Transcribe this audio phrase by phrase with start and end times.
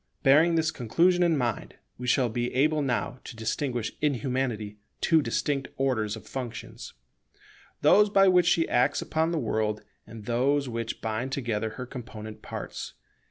[0.23, 5.21] Bearing this conclusion in mind, we shall be able now to distinguish in Humanity two
[5.21, 6.95] distinct orders of functions:
[7.81, 12.41] those by which she acts upon the world, and those which bind together her component
[12.41, 12.95] parts.